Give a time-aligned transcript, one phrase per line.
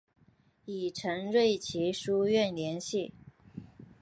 [0.65, 3.13] 与陈瑞祺书院联系。